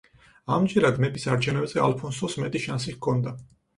[0.55, 3.37] ამჯერად მეფის არჩევნებზე ალფონსოს მეტი შანსი ჰქონდა.